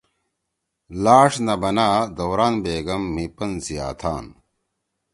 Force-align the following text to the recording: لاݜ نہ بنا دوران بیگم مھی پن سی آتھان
لاݜ 1.03 1.31
نہ 1.45 1.55
بنا 1.61 1.89
دوران 2.17 2.53
بیگم 2.63 3.03
مھی 3.13 3.25
پن 3.35 3.51
سی 3.63 3.75
آتھان 3.89 4.25